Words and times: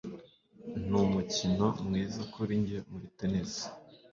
Ni 0.89 0.97
umukino 1.05 1.67
mwiza 1.85 2.21
kuri 2.33 2.53
njye 2.61 2.77
muri 2.91 3.07
tennis. 3.17 3.53